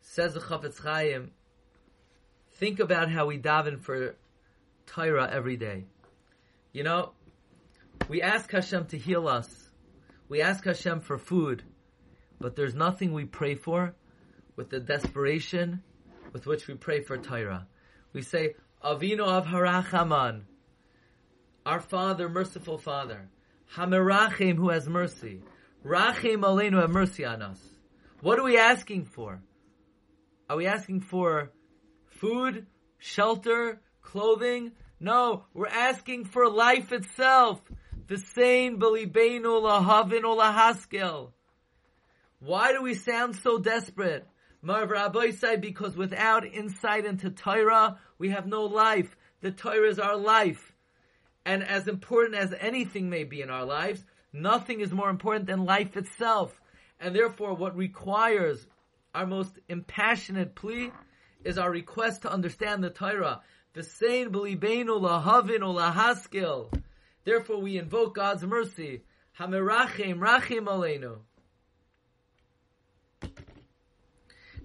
Says 0.00 0.34
the 0.34 0.40
Chafetz 0.40 0.80
Chaim, 0.80 1.32
think 2.54 2.78
about 2.78 3.10
how 3.10 3.26
we 3.26 3.38
daven 3.38 3.80
for 3.80 4.14
Torah 4.86 5.28
every 5.30 5.56
day. 5.56 5.86
You 6.72 6.84
know, 6.84 7.12
we 8.08 8.22
ask 8.22 8.50
Hashem 8.50 8.86
to 8.86 8.98
heal 8.98 9.26
us. 9.26 9.48
We 10.28 10.40
ask 10.40 10.64
Hashem 10.64 11.00
for 11.00 11.18
food, 11.18 11.64
but 12.40 12.54
there's 12.54 12.74
nothing 12.74 13.12
we 13.12 13.24
pray 13.24 13.56
for 13.56 13.94
with 14.54 14.70
the 14.70 14.78
desperation 14.78 15.82
with 16.32 16.46
which 16.46 16.68
we 16.68 16.74
pray 16.74 17.00
for 17.00 17.18
Torah. 17.18 17.66
We 18.12 18.22
say, 18.22 18.54
Avino 18.82 19.26
av 19.26 19.46
harachaman. 19.46 20.42
Our 21.66 21.80
Father, 21.80 22.28
merciful 22.28 22.78
Father. 22.78 23.28
Hamerachim, 23.74 24.56
who 24.56 24.70
has 24.70 24.88
mercy. 24.88 25.42
Rachim 25.84 26.42
aleinu, 26.42 26.80
have 26.80 26.90
mercy 26.90 27.24
on 27.24 27.42
us. 27.42 27.60
What 28.20 28.38
are 28.38 28.44
we 28.44 28.56
asking 28.56 29.06
for? 29.06 29.42
Are 30.48 30.56
we 30.56 30.66
asking 30.66 31.00
for 31.00 31.50
food, 32.06 32.66
shelter, 32.98 33.80
clothing? 34.00 34.72
No, 35.00 35.44
we're 35.54 35.66
asking 35.66 36.24
for 36.26 36.48
life 36.48 36.92
itself. 36.92 37.60
The 38.06 38.18
same 38.18 38.78
belibeinu 38.78 39.60
lahavin 39.60 40.22
lahaskel. 40.22 41.32
Why 42.38 42.72
do 42.72 42.82
we 42.82 42.94
sound 42.94 43.36
so 43.36 43.58
desperate? 43.58 44.26
Because 44.62 45.96
without 45.96 46.44
insight 46.46 47.04
into 47.04 47.30
Torah, 47.30 47.98
we 48.18 48.30
have 48.30 48.46
no 48.46 48.64
life. 48.64 49.16
The 49.40 49.52
Torah 49.52 49.88
is 49.88 49.98
our 49.98 50.16
life. 50.16 50.74
And 51.44 51.62
as 51.62 51.86
important 51.88 52.34
as 52.34 52.54
anything 52.58 53.08
may 53.08 53.24
be 53.24 53.40
in 53.40 53.50
our 53.50 53.64
lives, 53.64 54.04
nothing 54.32 54.80
is 54.80 54.92
more 54.92 55.10
important 55.10 55.46
than 55.46 55.64
life 55.64 55.96
itself. 55.96 56.60
And 57.00 57.14
therefore, 57.14 57.54
what 57.54 57.76
requires 57.76 58.66
our 59.14 59.26
most 59.26 59.58
impassionate 59.68 60.54
plea 60.54 60.92
is 61.44 61.56
our 61.56 61.70
request 61.70 62.22
to 62.22 62.32
understand 62.32 62.82
the 62.82 62.90
Torah. 62.90 63.40
Therefore, 67.24 67.60
we 67.60 67.78
invoke 67.78 68.14
God's 68.16 68.44
mercy. 68.44 69.02
Rachim 69.38 70.18
aleinu. 70.18 71.18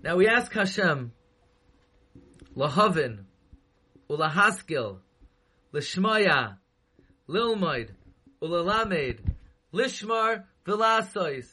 Now 0.03 0.17
we 0.17 0.27
ask 0.27 0.51
Hashem, 0.51 1.13
lahavin, 2.57 3.23
ulahaskil, 4.09 4.97
lishmaya, 5.73 6.57
lilmaid, 7.29 7.91
ulalamed, 8.41 9.19
lishmar, 9.73 10.43
vilasois. 10.67 11.47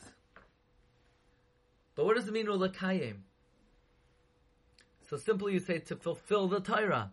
But 1.95 2.07
what 2.07 2.17
does 2.17 2.27
it 2.27 2.33
mean 2.33 2.49
ulakayim? 2.49 3.19
So 5.09 5.17
simply 5.17 5.53
you 5.53 5.61
say 5.61 5.79
to 5.79 5.95
fulfill 5.95 6.49
the 6.49 6.59
Torah. 6.59 7.13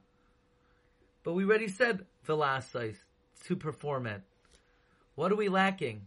But 1.24 1.34
we 1.34 1.44
already 1.44 1.68
said 1.68 2.08
vilasois, 2.28 2.96
to 3.46 3.56
perform 3.56 4.08
it. 4.08 4.24
What 5.14 5.32
are 5.32 5.36
we 5.36 5.50
lacking? 5.50 6.02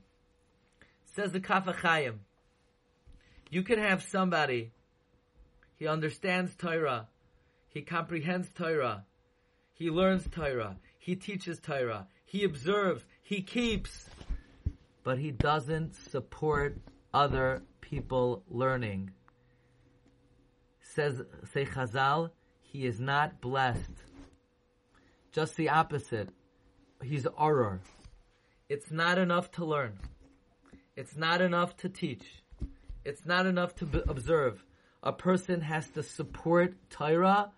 Says 1.14 1.30
the 1.30 1.38
Kaf 1.38 1.66
HaChaim. 1.66 2.16
You 3.48 3.62
can 3.62 3.78
have 3.78 4.02
somebody 4.02 4.72
he 5.80 5.88
understands 5.88 6.54
Torah. 6.56 7.08
He 7.68 7.80
comprehends 7.80 8.50
Torah. 8.50 9.06
He 9.72 9.88
learns 9.88 10.28
Torah. 10.30 10.76
He 10.98 11.16
teaches 11.16 11.58
Torah. 11.58 12.06
He 12.26 12.44
observes. 12.44 13.02
He 13.22 13.40
keeps. 13.40 14.10
But 15.04 15.18
he 15.18 15.30
doesn't 15.30 15.96
support 15.96 16.76
other 17.14 17.62
people 17.80 18.42
learning. 18.50 19.12
Says, 20.82 21.22
say 21.50 21.64
Chazal, 21.64 22.30
he 22.60 22.84
is 22.84 23.00
not 23.00 23.40
blessed. 23.40 24.04
Just 25.32 25.56
the 25.56 25.70
opposite. 25.70 26.28
He's 27.02 27.24
aror. 27.24 27.80
It's 28.68 28.90
not 28.90 29.16
enough 29.16 29.50
to 29.52 29.64
learn. 29.64 29.94
It's 30.94 31.16
not 31.16 31.40
enough 31.40 31.74
to 31.78 31.88
teach. 31.88 32.42
It's 33.02 33.24
not 33.24 33.46
enough 33.46 33.74
to 33.76 33.86
b- 33.86 34.02
observe. 34.06 34.62
A 35.02 35.12
person 35.12 35.60
has 35.62 35.88
to 35.90 36.02
support 36.02 36.74
Torah 36.90 37.50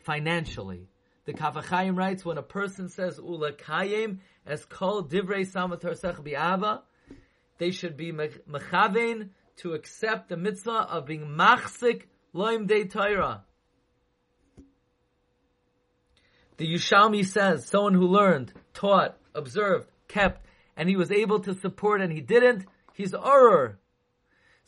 financially. 0.00 0.88
The 1.26 1.32
Kaf 1.34 1.54
HaChaim 1.54 1.96
writes, 1.96 2.24
when 2.24 2.38
a 2.38 2.42
person 2.42 2.88
says 2.88 3.18
Ula 3.18 3.52
Kayim 3.52 4.18
as 4.46 4.64
kol 4.64 5.04
divrei 5.04 5.46
samatar 5.46 5.94
bi'ava, 6.20 6.80
they 7.58 7.70
should 7.70 7.96
be 7.96 8.10
mechavein 8.12 9.28
to 9.58 9.74
accept 9.74 10.28
the 10.28 10.36
mitzvah 10.36 10.88
of 10.90 11.06
being 11.06 11.26
machzik 11.26 12.04
loim 12.34 12.66
de 12.66 12.86
Torah. 12.86 13.44
The 16.56 16.74
Yushalmi 16.74 17.24
says, 17.24 17.66
someone 17.66 17.94
who 17.94 18.06
learned, 18.06 18.52
taught, 18.74 19.16
observed, 19.34 19.88
kept, 20.08 20.44
and 20.76 20.88
he 20.88 20.96
was 20.96 21.10
able 21.10 21.40
to 21.40 21.54
support 21.54 22.00
and 22.00 22.12
he 22.12 22.20
didn't, 22.20 22.66
he's 22.94 23.14
error. 23.14 23.78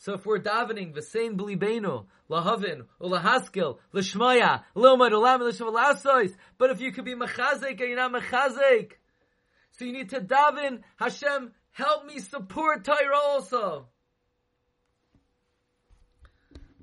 So 0.03 0.15
if 0.15 0.25
we're 0.25 0.39
davening, 0.39 0.93
v'sein 0.93 1.37
b'libeinu, 1.37 2.07
lahavin, 2.29 2.87
ulahaskel, 2.99 3.77
l'shmaya, 3.93 4.63
lomad, 4.75 5.11
ulam, 5.11 5.39
l'shavalasois, 5.39 6.35
but 6.57 6.71
if 6.71 6.81
you 6.81 6.91
could 6.91 7.05
be 7.05 7.15
mechazek 7.15 7.79
and 7.79 7.79
you're 7.79 7.95
not 7.95 8.11
mechazek, 8.11 8.91
so 9.71 9.85
you 9.85 9.93
need 9.93 10.09
to 10.09 10.19
daven, 10.19 10.81
Hashem, 10.97 11.53
help 11.71 12.05
me 12.05 12.19
support 12.19 12.83
Torah 12.83 13.17
also. 13.17 13.87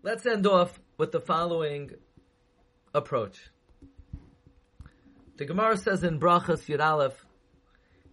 Let's 0.03 0.25
end 0.25 0.47
off 0.47 0.81
with 0.97 1.13
the 1.13 1.21
following 1.21 1.91
approach. 2.95 3.39
The 5.37 5.45
Gemara 5.45 5.77
says 5.77 6.05
in 6.05 6.19
Brachas 6.19 6.65
Yud 6.75 6.83
Aleph 6.83 7.23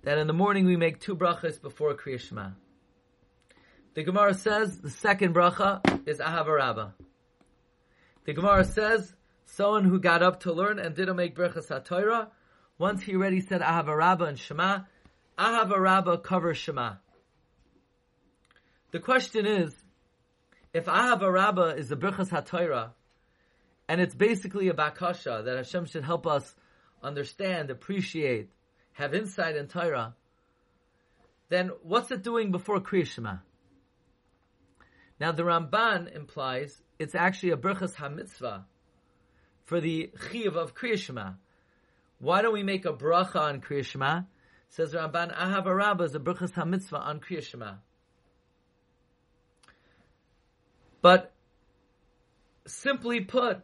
that 0.03 0.17
in 0.17 0.27
the 0.27 0.33
morning 0.33 0.65
we 0.65 0.75
make 0.75 0.99
two 0.99 1.15
brachas 1.15 1.61
before 1.61 1.93
Kriya 1.93 2.19
Shema. 2.19 2.49
The 3.97 4.03
Gemara 4.03 4.35
says 4.35 4.77
the 4.77 4.91
second 4.91 5.33
bracha 5.33 5.81
is 6.07 6.19
Ahavarabba. 6.19 6.93
The 8.25 8.33
Gemara 8.33 8.63
says 8.63 9.11
someone 9.45 9.85
who 9.85 9.99
got 9.99 10.21
up 10.21 10.41
to 10.41 10.53
learn 10.53 10.77
and 10.77 10.93
didn't 10.93 11.15
make 11.15 11.35
brachas 11.35 11.69
HaTorah, 11.69 12.27
once 12.77 13.01
he 13.01 13.15
already 13.15 13.41
said 13.41 13.61
Ahavarabba 13.61 14.27
and 14.27 14.37
Shema, 14.37 14.81
Ahavarabba 15.39 16.21
covers 16.21 16.57
Shema. 16.57 16.97
The 18.91 18.99
question 18.99 19.47
is, 19.47 19.73
if 20.75 20.85
Ahavarabba 20.85 21.79
is 21.79 21.89
the 21.89 21.97
brachas 21.97 22.29
HaTorah, 22.29 22.91
and 23.89 23.99
it's 23.99 24.13
basically 24.13 24.69
a 24.69 24.75
bakasha 24.75 25.43
that 25.43 25.57
Hashem 25.57 25.85
should 25.87 26.03
help 26.03 26.27
us 26.27 26.53
understand, 27.01 27.71
appreciate, 27.71 28.51
have 28.93 29.15
insight 29.15 29.55
in 29.55 29.67
Torah, 29.67 30.13
then 31.49 31.71
what's 31.81 32.11
it 32.11 32.21
doing 32.21 32.51
before 32.51 32.79
Kriya 32.79 33.07
Shema? 33.07 33.37
Now 35.19 35.31
the 35.31 35.43
Ramban 35.43 36.15
implies 36.15 36.81
it's 36.99 37.15
actually 37.15 37.51
a 37.51 37.57
berachas 37.57 37.95
hamitzvah 37.95 38.63
for 39.65 39.81
the 39.81 40.11
chiv 40.31 40.55
of 40.55 40.75
Kriya 40.75 40.97
Shema. 40.97 41.33
Why 42.19 42.41
don't 42.41 42.53
we 42.53 42.63
make 42.63 42.85
a 42.85 42.93
bracha 42.93 43.35
on 43.35 43.61
Kriya 43.61 43.83
Shema? 43.83 44.21
Says 44.69 44.93
Ramban, 44.93 45.35
Ahav 45.35 46.01
is 46.01 46.15
a 46.15 46.19
berachas 46.19 46.53
hamitzvah 46.53 46.99
on 46.99 47.19
Kriya 47.19 47.43
Shema. 47.43 47.73
But 51.01 51.33
simply 52.65 53.21
put, 53.21 53.61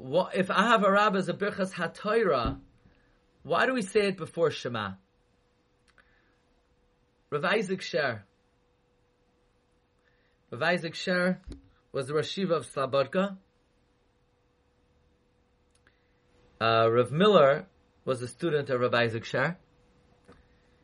if 0.00 0.50
i 0.50 0.54
Ahava 0.54 0.90
Rabbah 0.90 1.18
is 1.18 1.28
a 1.28 1.34
berachas 1.34 1.72
hatoira, 1.72 2.58
why 3.42 3.66
do 3.66 3.74
we 3.74 3.82
say 3.82 4.08
it 4.08 4.16
before 4.16 4.50
Shema? 4.50 4.92
Rav 7.30 7.44
Isaac 7.44 7.82
Sher 7.82 8.24
Rav 10.52 10.62
Isaac 10.62 10.94
Sher 10.94 11.40
was 11.92 12.08
the 12.08 12.12
Rashiva 12.12 12.50
of 12.50 12.70
Slabodka. 12.70 13.38
Uh, 16.60 16.90
Rav 16.90 17.10
Miller 17.10 17.64
was 18.04 18.20
a 18.20 18.28
student 18.28 18.68
of 18.68 18.78
Rav 18.78 18.92
Isaac 18.92 19.24
Sher. 19.24 19.56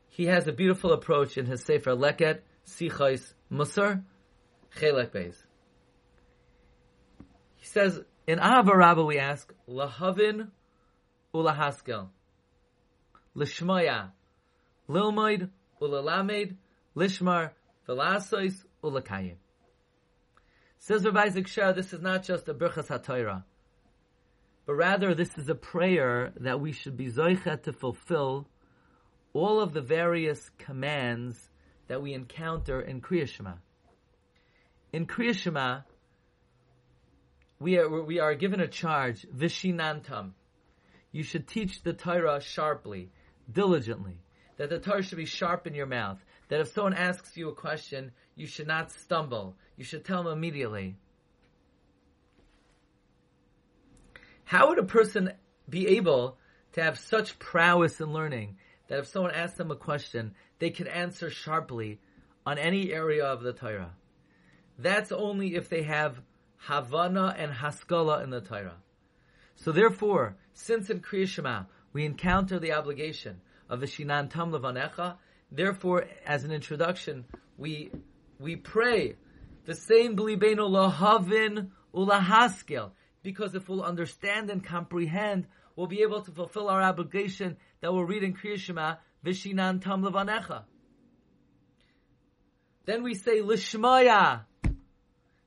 He 0.08 0.24
has 0.24 0.48
a 0.48 0.52
beautiful 0.52 0.94
approach 0.94 1.36
in 1.36 1.44
his 1.44 1.62
Sefer 1.66 1.90
Leket, 1.90 2.40
Sichais 2.66 3.34
Musar, 3.52 4.04
Chelek 4.74 5.10
Beis. 5.10 5.36
He 7.56 7.66
says, 7.66 8.00
in 8.26 8.38
Ahava 8.38 9.06
we 9.06 9.18
ask, 9.18 9.52
Lahavin 9.68 10.48
Ulahaskel, 11.34 12.08
Lishmaya, 13.36 14.12
Lilmoid 14.88 15.50
Ulalamed, 15.82 16.56
Lishmar, 16.96 17.50
Velasois 17.86 18.54
Ulakayim. 18.82 19.36
Says 20.80 21.04
Rav 21.04 21.16
Isaac 21.16 21.48
Sher, 21.48 21.72
this 21.72 21.92
is 21.92 22.00
not 22.00 22.22
just 22.22 22.48
a 22.48 22.54
Birchas 22.54 22.86
HaTorah, 22.86 23.42
but 24.64 24.74
rather 24.74 25.14
this 25.14 25.36
is 25.36 25.48
a 25.48 25.54
prayer 25.54 26.32
that 26.40 26.60
we 26.60 26.72
should 26.72 26.96
be 26.96 27.10
Zoichet 27.10 27.64
to 27.64 27.72
fulfill 27.72 28.46
all 29.32 29.60
of 29.60 29.72
the 29.72 29.80
various 29.80 30.50
commands 30.58 31.36
that 31.88 32.00
we 32.00 32.14
encounter 32.14 32.80
in 32.80 33.00
Kriya 33.00 33.28
Shema. 33.28 33.54
In 34.92 35.06
Kriya 35.06 35.34
Shema, 35.34 35.80
we 37.58 37.76
are, 37.76 38.02
we 38.02 38.20
are 38.20 38.34
given 38.34 38.60
a 38.60 38.68
charge, 38.68 39.26
Vishinantam. 39.36 40.32
You 41.10 41.24
should 41.24 41.48
teach 41.48 41.82
the 41.82 41.92
Torah 41.92 42.40
sharply, 42.40 43.10
diligently. 43.50 44.20
That 44.58 44.70
the 44.70 44.78
Torah 44.78 45.02
should 45.02 45.18
be 45.18 45.24
sharp 45.24 45.66
in 45.66 45.74
your 45.74 45.86
mouth. 45.86 46.18
That 46.48 46.60
if 46.60 46.68
someone 46.68 46.94
asks 46.94 47.36
you 47.36 47.48
a 47.48 47.54
question, 47.54 48.12
you 48.34 48.46
should 48.46 48.66
not 48.66 48.90
stumble. 48.90 49.56
You 49.76 49.84
should 49.84 50.04
tell 50.04 50.22
them 50.22 50.32
immediately. 50.32 50.96
How 54.44 54.68
would 54.68 54.78
a 54.78 54.84
person 54.84 55.32
be 55.68 55.88
able 55.98 56.38
to 56.72 56.82
have 56.82 56.98
such 56.98 57.38
prowess 57.38 58.00
in 58.00 58.12
learning 58.12 58.56
that 58.88 58.98
if 58.98 59.06
someone 59.06 59.34
asks 59.34 59.58
them 59.58 59.70
a 59.70 59.76
question, 59.76 60.34
they 60.58 60.70
can 60.70 60.86
answer 60.86 61.28
sharply 61.28 62.00
on 62.46 62.56
any 62.56 62.92
area 62.92 63.26
of 63.26 63.42
the 63.42 63.52
Torah? 63.52 63.92
That's 64.78 65.12
only 65.12 65.54
if 65.54 65.68
they 65.68 65.82
have 65.82 66.22
Havana 66.56 67.34
and 67.36 67.52
Haskala 67.52 68.24
in 68.24 68.30
the 68.30 68.40
Torah. 68.40 68.76
So 69.56 69.72
therefore, 69.72 70.36
since 70.54 70.88
in 70.88 71.00
Kriya 71.00 71.26
Shema 71.26 71.64
we 71.92 72.04
encounter 72.04 72.58
the 72.58 72.72
obligation 72.72 73.40
of 73.68 73.80
Vishinan 73.80 74.30
Tam 74.30 74.52
Levanecha, 74.52 75.16
therefore, 75.50 76.06
as 76.26 76.44
an 76.44 76.52
introduction, 76.52 77.24
we 77.56 77.90
we 78.38 78.56
pray 78.56 79.16
the 79.64 79.74
same 79.74 80.16
B'libeinu 80.16 80.58
Lahavin 80.58 81.70
Ulahaskel, 81.94 82.92
because 83.22 83.54
if 83.54 83.68
we'll 83.68 83.82
understand 83.82 84.50
and 84.50 84.64
comprehend, 84.64 85.46
we'll 85.76 85.86
be 85.86 86.02
able 86.02 86.22
to 86.22 86.30
fulfill 86.30 86.68
our 86.68 86.82
obligation 86.82 87.56
that 87.80 87.92
we'll 87.92 88.04
read 88.04 88.22
in 88.22 88.34
Kriya 88.34 88.58
Shema, 88.58 88.94
Vishinan. 89.24 90.64
Then 92.86 93.02
we 93.02 93.14
say 93.14 93.40
Lishmaya, 93.40 94.44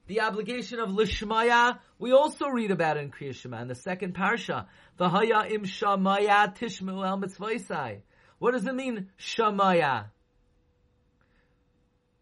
the 0.08 0.22
obligation 0.22 0.80
of 0.80 0.90
Lishmaya, 0.90 1.80
we 1.98 2.12
also 2.12 2.48
read 2.48 2.72
about 2.72 2.98
in 2.98 3.12
Kriya 3.12 3.34
Shema 3.34 3.62
in 3.62 3.68
the 3.68 3.76
second 3.76 4.14
parsha. 4.14 4.66
V'haya 5.00 5.50
im 5.52 5.64
shamaya 5.64 6.56
tishmu 6.56 7.06
el. 7.06 8.02
What 8.42 8.54
does 8.54 8.66
it 8.66 8.74
mean, 8.74 9.10
shamaya? 9.20 10.06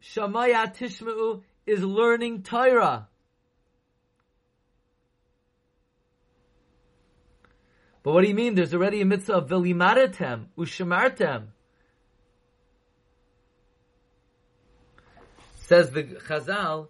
Shamaya 0.04 0.76
tishmu 0.76 1.44
is 1.66 1.82
learning 1.82 2.44
Torah. 2.44 3.08
But 8.04 8.12
what 8.14 8.24
do 8.24 8.28
you 8.28 8.36
mean? 8.36 8.56
There's 8.56 8.74
already 8.74 9.00
a 9.00 9.06
mitzvah 9.06 9.36
of 9.36 9.48
velimaretem, 9.48 10.48
ushamartem. 10.58 11.44
Says 15.68 15.92
the 15.92 16.04
Chazal, 16.04 16.90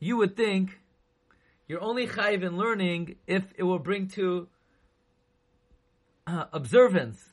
you 0.00 0.18
would 0.18 0.36
think 0.36 0.78
you're 1.66 1.80
only 1.80 2.06
chayiv 2.06 2.42
in 2.42 2.58
learning 2.58 3.16
if 3.26 3.42
it 3.56 3.62
will 3.62 3.78
bring 3.78 4.08
to 4.08 4.48
uh, 6.26 6.44
observance. 6.52 7.24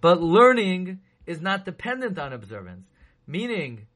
But 0.00 0.22
learning 0.22 1.00
is 1.26 1.40
not 1.40 1.64
dependent 1.64 2.18
on 2.18 2.32
observance. 2.32 2.86
Meaning, 3.26 3.86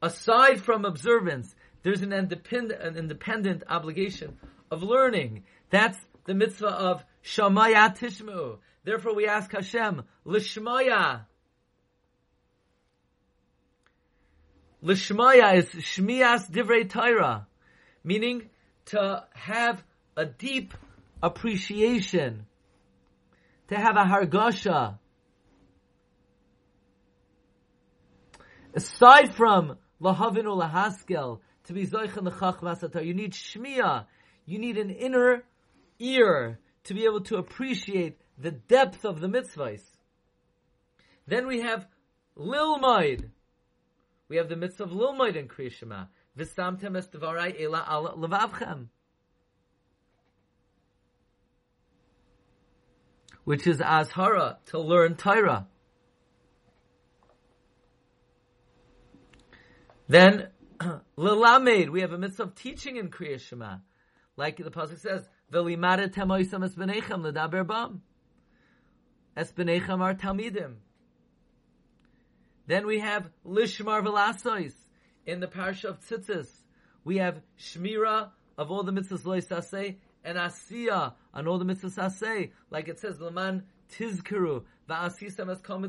aside 0.00 0.60
from 0.60 0.84
observance, 0.84 1.54
there's 1.82 2.02
an 2.02 2.12
independent, 2.12 2.80
an 2.80 2.96
independent 2.96 3.64
obligation 3.68 4.38
of 4.70 4.82
learning. 4.82 5.44
That's 5.70 5.98
the 6.24 6.34
mitzvah 6.34 6.68
of 6.68 7.04
Shamaya 7.24 7.96
Tishmu. 7.96 8.58
Therefore, 8.84 9.14
we 9.14 9.26
ask 9.26 9.50
Hashem, 9.52 10.02
Lishmaya. 10.26 11.22
Lishmaya 14.84 15.56
is 15.56 15.66
Shmias 15.66 16.50
Divrei 16.50 16.88
Torah, 16.88 17.46
meaning 18.02 18.50
to 18.86 19.24
have 19.32 19.82
a 20.16 20.26
deep 20.26 20.74
appreciation, 21.22 22.46
to 23.72 23.78
have 23.78 23.96
a 23.96 24.04
hargasha. 24.04 24.98
Aside 28.74 29.34
from 29.34 29.76
lahavinu 30.00 30.56
lahaskel, 30.60 31.40
to 31.64 31.72
be 31.72 31.86
zoichan 31.86 32.28
lechachmas 32.28 33.04
you 33.04 33.14
need 33.14 33.32
shmiya, 33.32 34.06
you 34.46 34.58
need 34.58 34.78
an 34.78 34.90
inner 34.90 35.44
ear 35.98 36.58
to 36.84 36.94
be 36.94 37.04
able 37.04 37.20
to 37.22 37.36
appreciate 37.36 38.18
the 38.38 38.50
depth 38.50 39.04
of 39.04 39.20
the 39.20 39.28
mitzvahs. 39.28 39.82
Then 41.26 41.46
we 41.46 41.60
have 41.60 41.86
lilmaid. 42.36 43.30
We 44.28 44.36
have 44.38 44.48
the 44.48 44.56
mitzvah 44.56 44.84
of 44.84 44.90
lilmaid 44.90 45.36
in 45.36 45.46
Kriya 45.46 45.70
Shema. 45.70 46.04
V'samtem 46.36 46.96
es 46.96 47.06
devarai 47.08 47.60
ela 47.60 48.14
levavchem. 48.16 48.86
Which 53.44 53.66
is 53.66 53.78
azhara, 53.78 54.58
to 54.66 54.78
learn 54.78 55.16
Torah. 55.16 55.66
Then, 60.08 60.48
lilamed, 61.16 61.90
we 61.90 62.02
have 62.02 62.12
a 62.12 62.18
mitzvah 62.18 62.44
of 62.44 62.54
teaching 62.54 62.96
in 62.96 63.08
Kriya 63.08 63.40
Shema. 63.40 63.78
Like 64.36 64.56
the 64.56 64.70
Pasuk 64.70 64.98
says, 64.98 65.28
V'limada 65.52 66.12
temoisam 66.12 66.64
es 66.64 66.74
b'nechem 66.74 67.22
l'daber 67.22 67.66
bam. 67.66 68.02
Es 69.36 69.52
b'nechem 69.52 70.00
are 70.00 70.14
talmidim. 70.14 70.76
Then 72.66 72.86
we 72.86 73.00
have 73.00 73.28
lishmar 73.46 74.02
v'lasois 74.02 74.72
in 75.26 75.40
the 75.40 75.46
parsha 75.46 75.84
of 75.84 76.00
tzitzis. 76.00 76.48
We 77.04 77.18
have 77.18 77.40
shmira 77.58 78.30
of 78.56 78.70
all 78.70 78.82
the 78.82 78.92
mitzvahs 78.92 79.24
lois 79.24 79.46
asay 79.46 79.96
and 80.24 80.38
asiya 80.38 81.14
on 81.34 81.46
all 81.46 81.58
the 81.58 81.64
mitzvahs 81.64 81.98
asay. 81.98 82.50
Like 82.70 82.88
it 82.88 82.98
says, 82.98 83.20
leman 83.20 83.64
tizkeru 83.92 84.64
va'asisam 84.88 85.50
es 85.50 85.60
kol. 85.60 85.82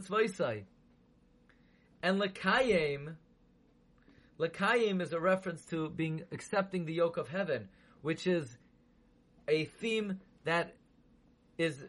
And 2.02 2.22
lekayim, 2.22 3.16
lekayim 4.40 5.02
is 5.02 5.14
a 5.14 5.20
reference 5.20 5.64
to 5.66 5.90
being 5.90 6.24
accepting 6.32 6.86
the 6.86 6.94
yoke 6.94 7.18
of 7.18 7.30
heaven, 7.30 7.70
which 8.02 8.28
is 8.28 8.58
a 9.48 9.66
theme 9.66 10.20
that 10.44 10.76
is 11.58 11.86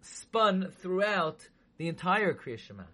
spun 0.00 0.70
throughout 0.80 1.48
the 1.78 1.88
entire 1.88 2.34
Kriya 2.34 2.58
Shema. 2.58 2.84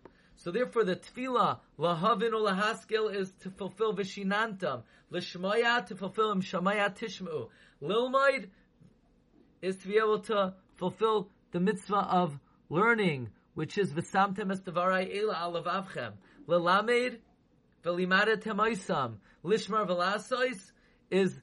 So 0.43 0.51
therefore, 0.51 0.85
the 0.85 0.97
tefillah 0.97 1.59
lahavin 1.79 2.33
lahaskel 2.33 3.15
is 3.15 3.31
to 3.43 3.51
fulfill 3.51 3.95
vishinantam, 3.95 4.85
lishmaya 5.13 5.85
to 5.87 5.95
fulfill 5.95 6.35
imshamaya 6.35 6.97
tishmu. 6.97 7.49
Lilmaid 7.83 8.49
is 9.61 9.77
to 9.77 9.89
be 9.89 9.99
able 9.99 10.21
to 10.21 10.55
fulfill 10.79 11.29
the 11.53 11.61
mitzvah 11.61 12.09
of 12.09 12.39
learning, 12.71 13.29
which 13.53 13.77
is 13.77 13.93
v'samtem 13.93 14.51
es 14.51 14.61
devarai 14.61 15.15
ela 15.15 15.35
alavavchem. 15.35 16.13
Lilamed 16.47 17.19
v'limada 17.85 18.43
temaisam. 18.43 19.17
Lishmar 19.45 19.87
v'lasois 19.87 20.73
is 21.11 21.39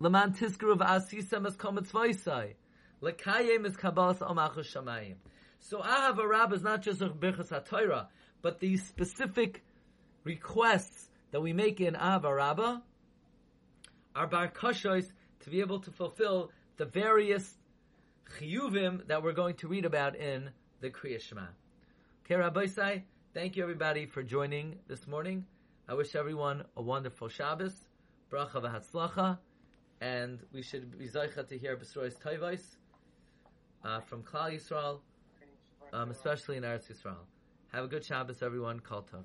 leman 0.00 0.32
tiskru 0.32 0.76
v'asisam 0.76 1.46
es 1.46 1.54
kometzvaisai. 1.54 2.54
Lekayim 3.00 3.64
is 3.64 3.76
kabbalas 3.76 4.18
omachus 4.18 4.74
shamayim. 4.74 5.14
So 5.60 5.80
Ahava 5.80 6.26
Rabbah 6.28 6.54
is 6.54 6.62
not 6.62 6.82
just 6.82 7.00
a 7.00 7.08
Birchas 7.08 7.50
HaTorah, 7.50 8.06
but 8.42 8.60
the 8.60 8.76
specific 8.76 9.64
requests 10.24 11.08
that 11.30 11.40
we 11.40 11.52
make 11.52 11.80
in 11.80 11.94
Ahava 11.94 12.34
Rabbah 12.34 12.78
are 14.14 14.28
bakashois 14.28 15.12
to 15.40 15.50
be 15.50 15.60
able 15.60 15.80
to 15.80 15.90
fulfill 15.90 16.50
the 16.76 16.84
various 16.84 17.56
chiyuvim 18.38 19.06
that 19.08 19.22
we're 19.22 19.32
going 19.32 19.54
to 19.56 19.68
read 19.68 19.84
about 19.84 20.16
in 20.16 20.50
the 20.80 20.90
Kriya 20.90 21.20
Shema. 21.20 21.46
Okay, 22.24 22.36
Rabbi 22.36 22.66
thank 23.34 23.56
you 23.56 23.62
everybody 23.62 24.06
for 24.06 24.22
joining 24.22 24.76
this 24.86 25.06
morning. 25.06 25.44
I 25.88 25.94
wish 25.94 26.14
everyone 26.14 26.64
a 26.76 26.82
wonderful 26.82 27.28
Shabbos, 27.28 27.74
bracha 28.30 28.62
v'hatzlacha, 28.62 29.38
and 30.00 30.38
we 30.52 30.62
should 30.62 30.98
be 30.98 31.08
zaycha 31.08 31.48
to 31.48 31.58
hear 31.58 31.76
B'srois 31.76 32.14
Tayvais 32.20 32.60
uh, 33.84 34.00
from 34.00 34.22
Klal 34.22 34.54
Yisrael 34.54 35.00
um, 35.92 36.10
especially 36.10 36.56
in 36.56 36.62
Eretz 36.62 36.90
Yisrael. 36.90 37.16
Have 37.72 37.84
a 37.84 37.88
good 37.88 38.04
Shabbos, 38.04 38.42
everyone. 38.42 38.80
Kol 38.80 39.02
Tov. 39.02 39.24